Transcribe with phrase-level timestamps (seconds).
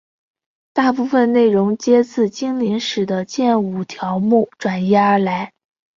[0.73, 5.53] 大部分内容皆自精灵使的剑舞条目转移而来。